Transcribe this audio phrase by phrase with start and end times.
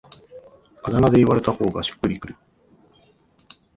[0.83, 2.35] あだ名で言われた方がしっくりくる